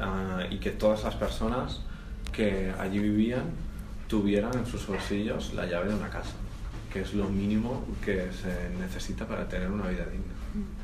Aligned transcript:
ah, 0.00 0.42
y 0.50 0.58
que 0.58 0.70
todas 0.70 1.04
las 1.04 1.14
personas 1.14 1.80
que 2.32 2.72
allí 2.78 2.98
vivían 2.98 3.44
tuvieran 4.08 4.56
en 4.58 4.66
sus 4.66 4.86
bolsillos 4.86 5.54
la 5.54 5.66
llave 5.66 5.90
de 5.90 5.94
una 5.94 6.08
casa, 6.08 6.32
que 6.92 7.02
es 7.02 7.14
lo 7.14 7.28
mínimo 7.28 7.84
que 8.04 8.32
se 8.32 8.70
necesita 8.78 9.26
para 9.26 9.48
tener 9.48 9.70
una 9.70 9.88
vida 9.88 10.04
digna. 10.04 10.34
Mm. 10.54 10.79